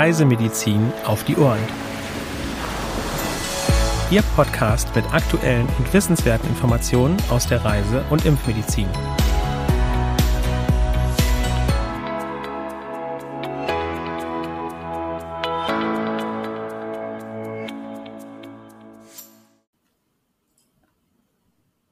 Reisemedizin 0.00 0.94
auf 1.04 1.24
die 1.24 1.36
Ohren. 1.36 1.58
Ihr 4.10 4.22
Podcast 4.34 4.88
mit 4.96 5.04
aktuellen 5.12 5.68
und 5.78 5.92
wissenswerten 5.92 6.48
Informationen 6.48 7.18
aus 7.28 7.46
der 7.46 7.62
Reise- 7.62 8.02
und 8.08 8.24
Impfmedizin. 8.24 8.88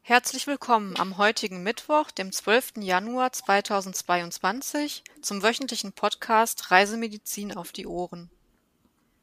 Herzlich 0.09 0.47
willkommen 0.47 0.99
am 0.99 1.19
heutigen 1.19 1.63
Mittwoch, 1.63 2.11
dem 2.11 2.33
12. 2.33 2.79
Januar 2.79 3.31
2022, 3.31 5.05
zum 5.21 5.43
wöchentlichen 5.43 5.93
Podcast 5.93 6.71
Reisemedizin 6.71 7.55
auf 7.55 7.73
die 7.73 7.87
Ohren. 7.87 8.31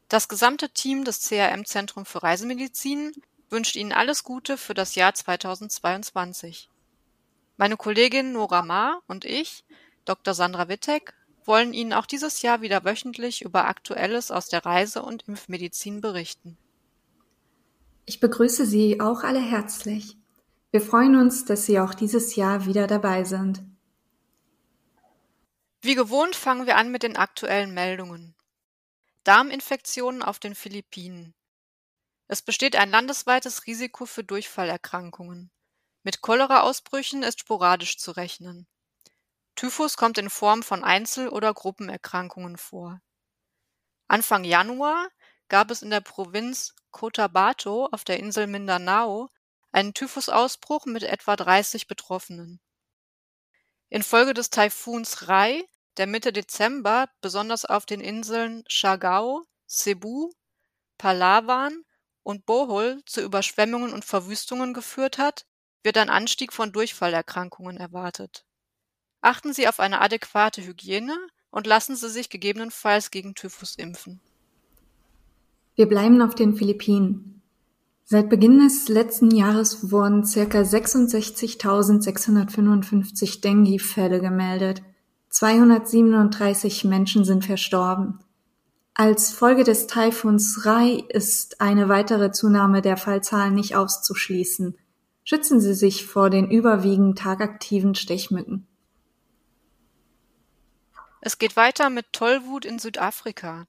Das 0.10 0.28
gesamte 0.28 0.70
Team 0.70 1.04
des 1.04 1.28
CRM 1.28 1.66
Zentrum 1.66 2.06
für 2.06 2.22
Reisemedizin 2.22 3.14
wünscht 3.50 3.76
Ihnen 3.76 3.94
alles 3.94 4.24
Gute 4.24 4.58
für 4.58 4.76
das 4.76 4.94
Jahr 4.94 5.16
2022. 5.16 6.70
Meine 7.58 7.78
Kollegin 7.78 8.32
Nora 8.32 8.62
Ma 8.62 9.02
und 9.08 9.26
ich, 9.26 9.66
Dr. 10.06 10.36
Sandra 10.36 10.70
Wittek, 10.70 11.16
wollen 11.46 11.74
Ihnen 11.74 11.94
auch 11.94 12.06
dieses 12.06 12.44
Jahr 12.44 12.62
wieder 12.62 12.86
wöchentlich 12.86 13.42
über 13.42 13.66
Aktuelles 13.66 14.30
aus 14.30 14.50
der 14.50 14.64
Reise- 14.64 15.02
und 15.02 15.28
Impfmedizin 15.28 16.00
berichten. 16.00 16.60
Ich 18.06 18.20
begrüße 18.20 18.68
Sie 18.68 19.02
auch 19.02 19.24
alle 19.24 19.42
herzlich. 19.42 20.16
Wir 20.76 20.82
freuen 20.82 21.16
uns, 21.16 21.46
dass 21.46 21.66
Sie 21.66 21.80
auch 21.80 21.94
dieses 21.94 22.36
Jahr 22.36 22.66
wieder 22.66 22.86
dabei 22.86 23.24
sind. 23.24 23.64
Wie 25.80 25.96
gewohnt 25.96 26.36
fangen 26.36 26.68
wir 26.68 26.76
an 26.76 26.92
mit 26.92 27.04
den 27.04 27.16
aktuellen 27.16 27.74
Meldungen. 27.74 28.36
Darminfektionen 29.24 30.22
auf 30.22 30.38
den 30.38 30.54
Philippinen. 30.54 31.34
Es 32.28 32.42
besteht 32.42 32.76
ein 32.76 32.90
landesweites 32.90 33.68
Risiko 33.68 34.06
für 34.06 34.26
Durchfallerkrankungen. 34.26 35.50
Mit 36.04 36.20
Cholera-Ausbrüchen 36.20 37.24
ist 37.24 37.40
sporadisch 37.40 37.98
zu 37.98 38.12
rechnen. 38.12 38.68
Typhus 39.56 39.96
kommt 39.96 40.18
in 40.18 40.30
Form 40.30 40.62
von 40.62 40.84
Einzel- 40.84 41.30
oder 41.30 41.54
Gruppenerkrankungen 41.54 42.58
vor. 42.58 43.00
Anfang 44.10 44.44
Januar 44.44 45.08
gab 45.48 45.72
es 45.72 45.84
in 45.84 45.90
der 45.90 46.02
Provinz 46.02 46.76
Cotabato 46.92 47.86
auf 47.94 48.04
der 48.04 48.20
Insel 48.20 48.48
Mindanao 48.48 49.30
einen 49.76 49.94
Typhusausbruch 49.94 50.86
mit 50.86 51.04
etwa 51.04 51.36
30 51.36 51.88
Betroffenen. 51.88 52.62
Infolge 53.90 54.34
des 54.34 54.50
Taifuns 54.50 55.28
Rai, 55.28 55.64
der 55.98 56.08
Mitte 56.08 56.32
Dezember 56.32 57.10
besonders 57.22 57.66
auf 57.66 57.86
den 57.86 58.00
Inseln 58.00 58.64
Siargao, 58.70 59.46
Cebu, 59.68 60.32
Palawan 60.98 61.84
und 62.24 62.46
Bohol 62.46 63.04
zu 63.06 63.22
Überschwemmungen 63.22 63.92
und 63.92 64.06
Verwüstungen 64.06 64.74
geführt 64.74 65.18
hat, 65.18 65.46
wird 65.84 65.98
ein 65.98 66.10
Anstieg 66.10 66.54
von 66.54 66.72
Durchfallerkrankungen 66.72 67.78
erwartet. 67.78 68.46
Achten 69.20 69.54
Sie 69.54 69.68
auf 69.68 69.82
eine 69.82 70.00
adäquate 70.00 70.66
Hygiene 70.66 71.18
und 71.52 71.68
lassen 71.68 71.98
Sie 71.98 72.10
sich 72.10 72.30
gegebenenfalls 72.30 73.12
gegen 73.12 73.36
Typhus 73.36 73.76
impfen. 73.76 74.22
Wir 75.76 75.88
bleiben 75.88 76.22
auf 76.22 76.34
den 76.34 76.56
Philippinen. 76.56 77.35
Seit 78.08 78.30
Beginn 78.30 78.60
des 78.60 78.88
letzten 78.88 79.32
Jahres 79.32 79.92
wurden 79.92 80.24
circa 80.24 80.60
66.655 80.60 83.42
Dengue-Fälle 83.42 84.22
gemeldet. 84.22 84.84
237 85.30 86.84
Menschen 86.84 87.26
sind 87.26 87.44
verstorben. 87.44 88.20
Als 88.94 89.32
Folge 89.32 89.64
des 89.64 89.88
Taifuns 89.88 90.68
Rai 90.68 91.04
ist 91.10 91.62
eine 91.62 91.90
weitere 91.90 92.32
Zunahme 92.32 92.84
der 92.84 92.96
Fallzahlen 92.96 93.56
nicht 93.56 93.76
auszuschließen. 93.76 94.78
Schützen 95.24 95.60
Sie 95.60 95.74
sich 95.74 96.06
vor 96.06 96.30
den 96.30 96.52
überwiegend 96.52 97.18
tagaktiven 97.18 97.96
Stechmücken. 97.96 98.68
Es 101.22 101.40
geht 101.40 101.58
weiter 101.58 101.90
mit 101.90 102.14
Tollwut 102.14 102.66
in 102.66 102.78
Südafrika. 102.78 103.66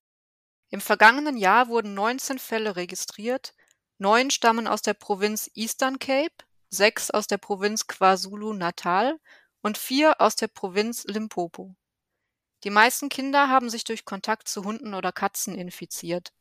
Im 0.69 0.82
vergangenen 0.82 1.38
Jahr 1.38 1.69
wurden 1.69 1.94
19 1.94 2.38
Fälle 2.38 2.76
registriert, 2.76 3.54
Neun 3.98 4.30
stammen 4.30 4.66
aus 4.66 4.82
der 4.82 4.92
Provinz 4.92 5.50
Eastern 5.54 5.98
Cape, 5.98 6.34
sechs 6.68 7.10
aus 7.10 7.26
der 7.26 7.38
Provinz 7.38 7.86
KwaZulu-Natal 7.86 9.18
und 9.62 9.78
vier 9.78 10.20
aus 10.20 10.36
der 10.36 10.48
Provinz 10.48 11.04
Limpopo. 11.04 11.74
Die 12.64 12.70
meisten 12.70 13.08
Kinder 13.08 13.48
haben 13.48 13.70
sich 13.70 13.84
durch 13.84 14.04
Kontakt 14.04 14.48
zu 14.48 14.64
Hunden 14.64 14.92
oder 14.92 15.12
Katzen 15.12 15.56
infiziert. 15.56 16.34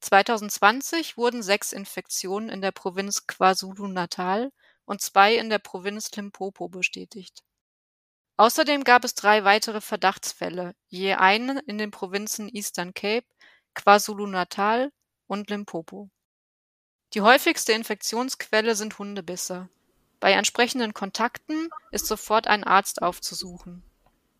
2020 0.00 1.16
wurden 1.16 1.42
sechs 1.42 1.72
Infektionen 1.72 2.48
in 2.48 2.62
der 2.62 2.72
Provinz 2.72 3.28
KwaZulu-Natal 3.28 4.50
und 4.84 5.00
zwei 5.00 5.36
in 5.36 5.50
der 5.50 5.58
Provinz 5.60 6.10
Limpopo 6.16 6.68
bestätigt. 6.68 7.44
Außerdem 8.38 8.82
gab 8.82 9.04
es 9.04 9.14
drei 9.14 9.44
weitere 9.44 9.80
Verdachtsfälle, 9.80 10.74
je 10.88 11.14
einen 11.14 11.58
in 11.58 11.78
den 11.78 11.92
Provinzen 11.92 12.48
Eastern 12.48 12.92
Cape, 12.92 13.26
KwaZulu-Natal 13.74 14.92
und 15.26 15.50
Limpopo. 15.50 16.10
Die 17.14 17.22
häufigste 17.22 17.72
Infektionsquelle 17.72 18.74
sind 18.74 18.98
Hundebisse. 18.98 19.68
Bei 20.20 20.32
entsprechenden 20.32 20.92
Kontakten 20.92 21.68
ist 21.90 22.06
sofort 22.06 22.48
ein 22.48 22.64
Arzt 22.64 23.00
aufzusuchen. 23.02 23.82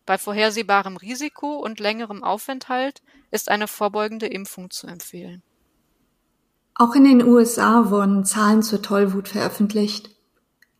Bei 0.05 0.17
vorhersehbarem 0.17 0.97
Risiko 0.97 1.57
und 1.57 1.79
längerem 1.79 2.23
Aufenthalt 2.23 3.01
ist 3.31 3.49
eine 3.49 3.67
vorbeugende 3.67 4.27
Impfung 4.27 4.69
zu 4.69 4.87
empfehlen. 4.87 5.41
Auch 6.75 6.95
in 6.95 7.03
den 7.03 7.23
USA 7.23 7.89
wurden 7.89 8.23
Zahlen 8.25 8.63
zur 8.63 8.81
Tollwut 8.81 9.27
veröffentlicht. 9.27 10.15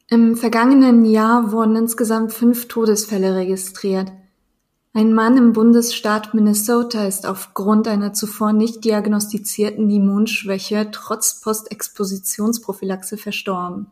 Im 0.08 0.36
vergangenen 0.36 1.06
Jahr 1.06 1.52
wurden 1.52 1.76
insgesamt 1.76 2.34
fünf 2.34 2.68
Todesfälle 2.68 3.36
registriert. 3.36 4.12
Ein 5.00 5.14
Mann 5.14 5.38
im 5.38 5.54
Bundesstaat 5.54 6.34
Minnesota 6.34 7.06
ist 7.06 7.26
aufgrund 7.26 7.88
einer 7.88 8.12
zuvor 8.12 8.52
nicht 8.52 8.84
diagnostizierten 8.84 9.90
Immunschwäche 9.90 10.90
trotz 10.92 11.40
Postexpositionsprophylaxe 11.40 13.16
verstorben. 13.16 13.88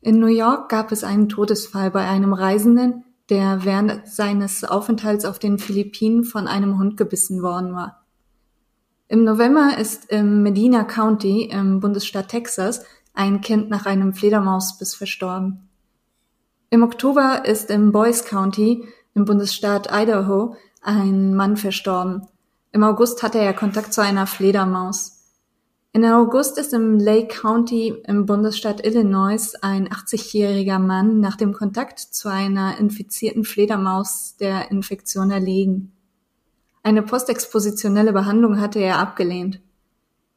In 0.00 0.18
New 0.18 0.26
York 0.26 0.68
gab 0.68 0.90
es 0.90 1.04
einen 1.04 1.28
Todesfall 1.28 1.92
bei 1.92 2.08
einem 2.08 2.32
Reisenden, 2.32 3.04
der 3.30 3.64
während 3.64 4.08
seines 4.08 4.64
Aufenthalts 4.64 5.24
auf 5.24 5.38
den 5.38 5.58
Philippinen 5.58 6.24
von 6.24 6.48
einem 6.48 6.76
Hund 6.80 6.96
gebissen 6.96 7.40
worden 7.40 7.72
war. 7.76 8.04
Im 9.06 9.22
November 9.22 9.78
ist 9.78 10.10
im 10.10 10.42
Medina 10.42 10.82
County 10.82 11.44
im 11.44 11.78
Bundesstaat 11.78 12.30
Texas 12.30 12.84
ein 13.12 13.42
Kind 13.42 13.70
nach 13.70 13.86
einem 13.86 14.12
Fledermausbiss 14.12 14.96
verstorben. 14.96 15.68
Im 16.70 16.82
Oktober 16.82 17.44
ist 17.44 17.70
im 17.70 17.92
Boyce 17.92 18.24
County 18.24 18.88
im 19.14 19.24
Bundesstaat 19.24 19.88
Idaho 19.92 20.56
ein 20.82 21.34
Mann 21.34 21.56
verstorben. 21.56 22.26
Im 22.72 22.82
August 22.82 23.22
hatte 23.22 23.38
er 23.38 23.54
Kontakt 23.54 23.92
zu 23.94 24.02
einer 24.02 24.26
Fledermaus. 24.26 25.14
In 25.92 26.04
August 26.04 26.58
ist 26.58 26.74
im 26.74 26.98
Lake 26.98 27.28
County 27.28 27.94
im 28.08 28.26
Bundesstaat 28.26 28.84
Illinois 28.84 29.54
ein 29.62 29.88
80-jähriger 29.88 30.80
Mann 30.80 31.20
nach 31.20 31.36
dem 31.36 31.52
Kontakt 31.52 32.00
zu 32.00 32.28
einer 32.28 32.78
infizierten 32.78 33.44
Fledermaus 33.44 34.36
der 34.40 34.72
Infektion 34.72 35.30
erlegen. 35.30 35.92
Eine 36.82 37.02
postexpositionelle 37.02 38.12
Behandlung 38.12 38.60
hatte 38.60 38.80
er 38.80 38.98
abgelehnt. 38.98 39.60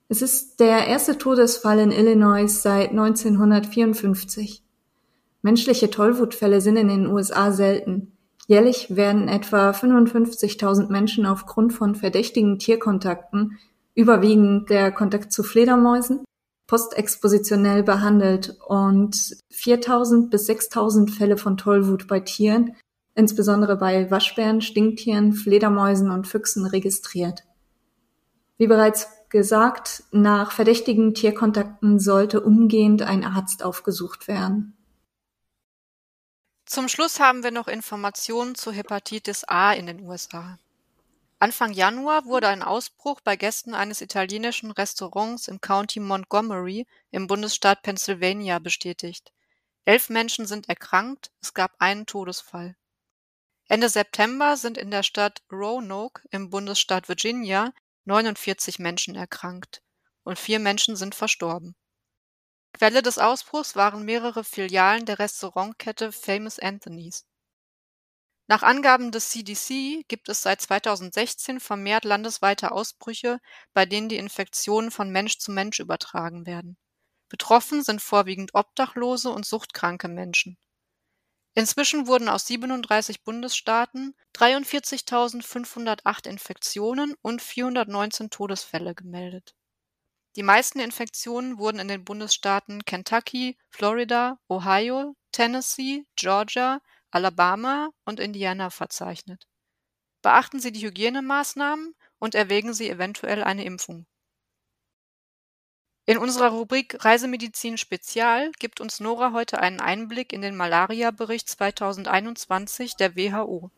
Es 0.09 0.21
ist 0.21 0.59
der 0.59 0.87
erste 0.87 1.17
Todesfall 1.17 1.79
in 1.79 1.91
Illinois 1.91 2.47
seit 2.47 2.91
1954. 2.91 4.63
Menschliche 5.41 5.89
Tollwutfälle 5.89 6.61
sind 6.61 6.77
in 6.77 6.87
den 6.87 7.07
USA 7.07 7.51
selten. 7.51 8.16
Jährlich 8.47 8.95
werden 8.95 9.27
etwa 9.27 9.71
55.000 9.71 10.89
Menschen 10.89 11.25
aufgrund 11.25 11.73
von 11.73 11.95
verdächtigen 11.95 12.59
Tierkontakten, 12.59 13.59
überwiegend 13.93 14.69
der 14.69 14.91
Kontakt 14.93 15.33
zu 15.33 15.43
Fledermäusen, 15.43 16.23
postexpositionell 16.65 17.83
behandelt 17.83 18.57
und 18.65 19.15
4.000 19.51 20.29
bis 20.29 20.49
6.000 20.49 21.11
Fälle 21.11 21.35
von 21.35 21.57
Tollwut 21.57 22.07
bei 22.07 22.21
Tieren, 22.21 22.75
insbesondere 23.15 23.75
bei 23.75 24.09
Waschbären, 24.11 24.61
Stinktieren, 24.61 25.33
Fledermäusen 25.33 26.09
und 26.09 26.25
Füchsen 26.25 26.65
registriert. 26.65 27.43
Wie 28.57 28.67
bereits 28.67 29.09
gesagt, 29.29 30.03
nach 30.11 30.51
verdächtigen 30.51 31.13
Tierkontakten 31.13 31.99
sollte 31.99 32.39
umgehend 32.39 33.01
ein 33.01 33.25
Arzt 33.25 33.63
aufgesucht 33.63 34.29
werden. 34.29 34.76
Zum 36.67 36.89
Schluss 36.89 37.21
haben 37.21 37.43
wir 37.43 37.51
noch 37.51 37.69
Informationen 37.69 38.53
zu 38.53 38.73
Hepatitis 38.73 39.45
A 39.45 39.71
in 39.71 39.85
den 39.85 40.01
USA. 40.01 40.59
Anfang 41.39 41.71
Januar 41.71 42.25
wurde 42.25 42.49
ein 42.49 42.61
Ausbruch 42.61 43.21
bei 43.21 43.37
Gästen 43.37 43.73
eines 43.73 44.01
italienischen 44.01 44.71
Restaurants 44.71 45.47
im 45.47 45.61
County 45.61 46.01
Montgomery 46.01 46.85
im 47.09 47.27
Bundesstaat 47.27 47.83
Pennsylvania 47.83 48.59
bestätigt. 48.59 49.31
Elf 49.85 50.09
Menschen 50.09 50.45
sind 50.45 50.67
erkrankt, 50.67 51.31
es 51.41 51.53
gab 51.53 51.71
einen 51.79 52.05
Todesfall. 52.05 52.75
Ende 53.69 53.87
September 53.87 54.57
sind 54.57 54.77
in 54.77 54.91
der 54.91 55.03
Stadt 55.03 55.41
Roanoke 55.49 56.23
im 56.31 56.49
Bundesstaat 56.49 57.07
Virginia 57.07 57.71
49 58.03 58.77
Menschen 58.79 59.15
erkrankt 59.15 59.81
und 60.25 60.37
vier 60.37 60.59
Menschen 60.59 60.97
sind 60.97 61.15
verstorben. 61.15 61.77
Quelle 62.77 63.01
des 63.01 63.17
Ausbruchs 63.17 63.75
waren 63.75 64.05
mehrere 64.05 64.43
Filialen 64.43 65.07
der 65.07 65.17
Restaurantkette 65.17 66.11
Famous 66.11 66.59
Anthony's. 66.59 67.25
Nach 68.45 68.61
Angaben 68.61 69.11
des 69.11 69.31
CDC 69.31 70.07
gibt 70.07 70.29
es 70.29 70.43
seit 70.43 70.61
2016 70.61 71.59
vermehrt 71.59 72.05
landesweite 72.05 72.71
Ausbrüche, 72.71 73.39
bei 73.73 73.87
denen 73.87 74.09
die 74.09 74.17
Infektionen 74.17 74.91
von 74.91 75.09
Mensch 75.09 75.39
zu 75.39 75.51
Mensch 75.51 75.79
übertragen 75.79 76.45
werden. 76.45 76.77
Betroffen 77.29 77.81
sind 77.81 77.99
vorwiegend 77.99 78.53
Obdachlose 78.53 79.31
und 79.31 79.47
suchtkranke 79.47 80.07
Menschen. 80.07 80.59
Inzwischen 81.55 82.05
wurden 82.05 82.29
aus 82.29 82.45
37 82.45 83.23
Bundesstaaten 83.23 84.15
43.508 84.35 86.29
Infektionen 86.29 87.15
und 87.23 87.41
419 87.41 88.29
Todesfälle 88.29 88.93
gemeldet. 88.93 89.56
Die 90.37 90.43
meisten 90.43 90.79
Infektionen 90.79 91.57
wurden 91.57 91.79
in 91.79 91.87
den 91.87 92.05
Bundesstaaten 92.05 92.85
Kentucky, 92.85 93.57
Florida, 93.71 94.37
Ohio, 94.47 95.15
Tennessee, 95.31 96.05
Georgia, 96.15 96.79
Alabama 97.09 97.89
und 98.05 98.19
Indiana 98.19 98.69
verzeichnet. 98.69 99.47
Beachten 100.21 100.59
Sie 100.59 100.71
die 100.71 100.85
Hygienemaßnahmen 100.85 101.95
und 102.19 102.35
erwägen 102.35 102.75
Sie 102.75 102.87
eventuell 102.87 103.43
eine 103.43 103.65
Impfung. 103.65 104.05
In 106.05 106.19
unserer 106.19 106.49
Rubrik 106.49 107.03
Reisemedizin 107.03 107.79
Spezial 107.79 108.51
gibt 108.59 108.79
uns 108.79 108.99
Nora 108.99 109.31
heute 109.31 109.59
einen 109.59 109.79
Einblick 109.79 110.33
in 110.33 110.43
den 110.43 110.55
Malaria-Bericht 110.55 111.49
2021 111.49 112.95
der 112.95 113.15
WHO. 113.15 113.71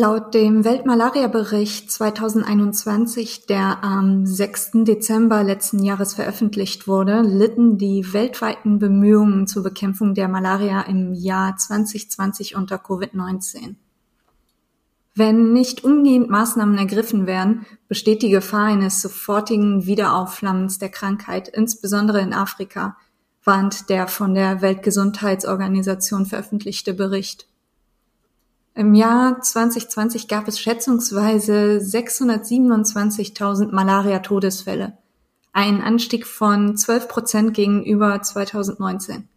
Laut 0.00 0.32
dem 0.32 0.64
Weltmalaria-Bericht 0.64 1.90
2021, 1.90 3.46
der 3.46 3.82
am 3.82 4.26
6. 4.26 4.84
Dezember 4.84 5.42
letzten 5.42 5.82
Jahres 5.82 6.14
veröffentlicht 6.14 6.86
wurde, 6.86 7.22
litten 7.22 7.78
die 7.78 8.12
weltweiten 8.12 8.78
Bemühungen 8.78 9.48
zur 9.48 9.64
Bekämpfung 9.64 10.14
der 10.14 10.28
Malaria 10.28 10.82
im 10.82 11.14
Jahr 11.14 11.56
2020 11.56 12.54
unter 12.54 12.76
Covid-19. 12.76 13.74
Wenn 15.16 15.52
nicht 15.52 15.82
umgehend 15.82 16.30
Maßnahmen 16.30 16.78
ergriffen 16.78 17.26
werden, 17.26 17.66
besteht 17.88 18.22
die 18.22 18.30
Gefahr 18.30 18.66
eines 18.66 19.02
sofortigen 19.02 19.86
Wiederaufflammens 19.86 20.78
der 20.78 20.90
Krankheit, 20.90 21.48
insbesondere 21.48 22.20
in 22.20 22.32
Afrika, 22.32 22.96
warnt 23.42 23.90
der 23.90 24.06
von 24.06 24.34
der 24.34 24.62
Weltgesundheitsorganisation 24.62 26.24
veröffentlichte 26.24 26.94
Bericht. 26.94 27.48
Im 28.78 28.94
Jahr 28.94 29.42
2020 29.42 30.28
gab 30.28 30.46
es 30.46 30.60
schätzungsweise 30.60 31.80
627.000 31.82 33.72
Malaria-Todesfälle, 33.72 34.96
ein 35.52 35.82
Anstieg 35.82 36.28
von 36.28 36.76
12 36.76 37.08
Prozent 37.08 37.54
gegenüber 37.54 38.22
2019. 38.22 39.28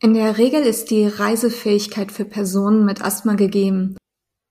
In 0.00 0.14
der 0.14 0.36
Regel 0.36 0.62
ist 0.62 0.90
die 0.90 1.06
Reisefähigkeit 1.06 2.10
für 2.10 2.24
Personen 2.24 2.84
mit 2.84 3.00
Asthma 3.04 3.34
gegeben. 3.34 3.96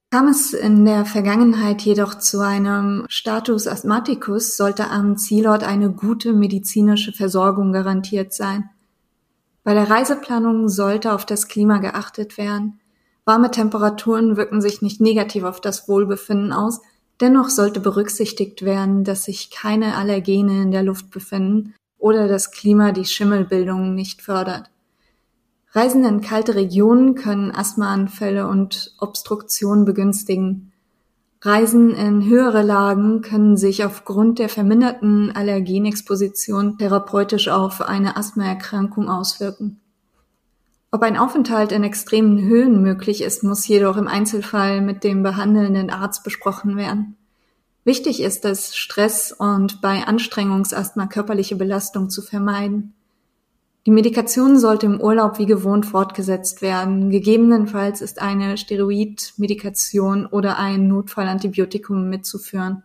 Kam 0.10 0.30
es 0.30 0.54
in 0.54 0.86
der 0.86 1.06
Vergangenheit 1.06 1.82
jedoch 1.82 2.16
zu 2.16 2.40
einem 2.40 3.06
Status 3.10 3.68
Asthmaticus, 3.68 4.56
sollte 4.56 4.90
am 4.90 5.18
Zielort 5.18 5.64
eine 5.64 5.92
gute 5.92 6.32
medizinische 6.32 7.12
Versorgung 7.12 7.74
garantiert 7.74 8.34
sein. 8.34 8.70
Bei 9.64 9.74
der 9.74 9.90
Reiseplanung 9.90 10.70
sollte 10.70 11.12
auf 11.12 11.26
das 11.26 11.50
Klima 11.50 11.80
geachtet 11.80 12.38
werden. 12.38 12.80
Warme 13.26 13.52
Temperaturen 13.52 14.38
wirken 14.38 14.62
sich 14.62 14.82
nicht 14.82 15.02
negativ 15.02 15.44
auf 15.44 15.60
das 15.60 15.90
Wohlbefinden 15.90 16.54
aus, 16.54 16.80
Dennoch 17.22 17.50
sollte 17.50 17.80
berücksichtigt 17.80 18.64
werden, 18.64 19.04
dass 19.04 19.26
sich 19.26 19.52
keine 19.52 19.96
Allergene 19.96 20.64
in 20.64 20.72
der 20.72 20.82
Luft 20.82 21.12
befinden 21.12 21.76
oder 22.00 22.28
das 22.28 22.52
Klima 22.52 22.92
die 22.92 23.06
Schimmelbildung 23.06 23.94
nicht 23.94 24.24
fördert. 24.24 24.72
Reisen 25.74 26.04
in 26.04 26.22
kalte 26.22 26.56
Regionen 26.56 27.14
können 27.14 27.52
Asthmaanfälle 27.52 28.48
und 28.48 28.96
Obstruktion 29.00 29.86
begünstigen. 29.86 30.74
Reisen 31.44 31.92
in 31.92 32.26
höhere 32.26 32.64
Lagen 32.64 33.22
können 33.22 33.56
sich 33.56 33.86
aufgrund 33.86 34.40
der 34.40 34.50
verminderten 34.50 35.32
Allergenexposition 35.32 36.80
therapeutisch 36.80 37.50
auf 37.50 37.82
eine 37.82 38.18
Asthmaerkrankung 38.18 39.10
auswirken. 39.10 39.80
Ob 40.94 41.04
ein 41.04 41.16
Aufenthalt 41.16 41.72
in 41.72 41.86
extremen 41.86 42.42
Höhen 42.42 42.82
möglich 42.82 43.22
ist, 43.22 43.44
muss 43.44 43.66
jedoch 43.66 43.96
im 43.96 44.10
Einzelfall 44.10 44.82
mit 44.82 45.06
dem 45.06 45.24
behandelnden 45.24 45.90
Arzt 45.90 46.26
besprochen 46.26 46.76
werden. 46.76 47.16
Wichtig 47.86 48.22
ist 48.22 48.44
es, 48.44 48.76
Stress 48.76 49.32
und 49.32 49.80
bei 49.80 50.04
Anstrengungsasthma 50.06 51.08
körperliche 51.08 51.56
Belastung 51.56 52.10
zu 52.10 52.22
vermeiden. 52.22 52.94
Die 53.86 53.92
Medikation 53.92 54.60
sollte 54.60 54.86
im 54.86 55.00
Urlaub 55.00 55.40
wie 55.40 55.46
gewohnt 55.46 55.86
fortgesetzt 55.86 56.62
werden. 56.62 57.10
Gegebenenfalls 57.10 58.02
ist 58.02 58.22
eine 58.22 58.58
Steroidmedikation 58.58 60.26
oder 60.26 60.60
ein 60.60 60.90
Notfallantibiotikum 60.90 62.10
mitzuführen. 62.10 62.84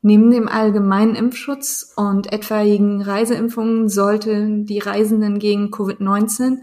Neben 0.00 0.30
dem 0.30 0.48
allgemeinen 0.48 1.14
Impfschutz 1.14 1.92
und 1.96 2.32
etwaigen 2.32 3.02
Reiseimpfungen 3.02 3.90
sollten 3.90 4.64
die 4.64 4.78
Reisenden 4.78 5.38
gegen 5.38 5.66
Covid-19 5.66 6.60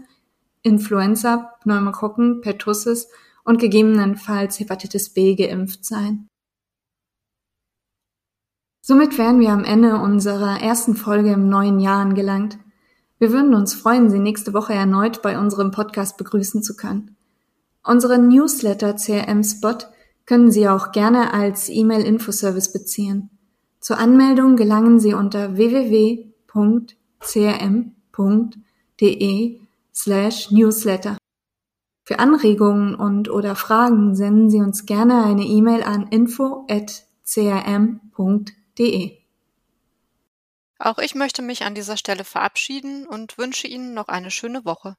Influenza, 0.66 1.52
Pneumokokken, 1.62 2.40
Pertussis 2.40 3.08
und 3.44 3.60
gegebenenfalls 3.60 4.58
Hepatitis 4.58 5.14
B 5.14 5.36
geimpft 5.36 5.84
sein. 5.84 6.28
Somit 8.82 9.16
wären 9.16 9.38
wir 9.40 9.50
am 9.50 9.64
Ende 9.64 9.96
unserer 9.96 10.60
ersten 10.60 10.96
Folge 10.96 11.32
im 11.32 11.48
neuen 11.48 11.78
Jahr 11.78 12.00
angelangt. 12.00 12.58
Wir 13.18 13.32
würden 13.32 13.54
uns 13.54 13.74
freuen, 13.74 14.10
Sie 14.10 14.18
nächste 14.18 14.52
Woche 14.54 14.74
erneut 14.74 15.22
bei 15.22 15.38
unserem 15.38 15.70
Podcast 15.70 16.16
begrüßen 16.18 16.62
zu 16.64 16.76
können. 16.76 17.16
Unseren 17.84 18.28
Newsletter 18.28 18.96
CRM 18.96 19.44
Spot 19.44 19.78
können 20.24 20.50
Sie 20.50 20.68
auch 20.68 20.90
gerne 20.90 21.32
als 21.32 21.68
E-Mail-Infoservice 21.68 22.72
beziehen. 22.72 23.30
Zur 23.78 23.98
Anmeldung 23.98 24.56
gelangen 24.56 24.98
Sie 24.98 25.14
unter 25.14 25.56
www.crm.de 25.56 26.36
slash 29.96 30.50
newsletter. 30.50 31.16
Für 32.04 32.18
Anregungen 32.18 32.94
und 32.94 33.30
oder 33.30 33.56
Fragen 33.56 34.14
senden 34.14 34.50
Sie 34.50 34.60
uns 34.60 34.86
gerne 34.86 35.24
eine 35.24 35.44
E-Mail 35.44 35.82
an 35.82 36.06
info@crm.de 36.08 37.06
www.ftf.de. 37.36 39.18
Auch 40.78 40.98
ich 40.98 41.14
möchte 41.14 41.42
mich 41.42 41.64
an 41.64 41.74
dieser 41.74 41.96
Stelle 41.96 42.24
verabschieden 42.24 43.06
und 43.06 43.38
wünsche 43.38 43.66
Ihnen 43.66 43.94
noch 43.94 44.08
eine 44.08 44.30
schöne 44.30 44.64
Woche. 44.64 44.96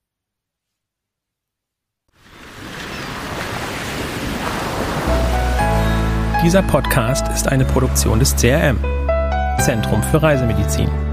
Dieser 6.43 6.63
Podcast 6.63 7.27
ist 7.29 7.47
eine 7.47 7.65
Produktion 7.65 8.19
des 8.19 8.35
CRM, 8.35 8.79
Zentrum 9.59 10.01
für 10.03 10.21
Reisemedizin. 10.21 11.06